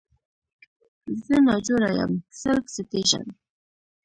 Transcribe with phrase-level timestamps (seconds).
[1.25, 2.11] زه ناجوړه یم
[2.41, 3.23] Self Citation